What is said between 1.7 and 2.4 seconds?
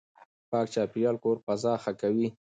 ښه کوي.